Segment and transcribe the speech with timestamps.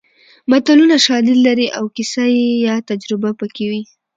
[0.51, 2.23] متلونه شالید لري او کیسه
[2.67, 3.81] یا تجربه پکې وي